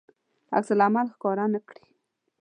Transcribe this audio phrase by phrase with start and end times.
[0.55, 1.85] عکس العمل ښکاره نه کړي.